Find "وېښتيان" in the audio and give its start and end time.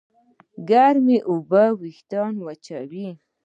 1.79-2.33